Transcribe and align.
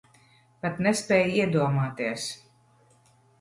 Pat 0.63 0.79
nespēj 0.85 1.27
iedomāties. 1.41 2.27